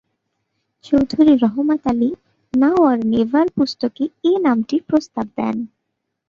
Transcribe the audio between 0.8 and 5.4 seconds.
Chowdhury Rahmat Ali "now or never" পুস্তকে এ নামটির প্রস্তাব